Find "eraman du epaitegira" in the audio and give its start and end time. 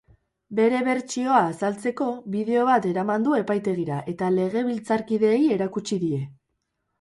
2.93-3.99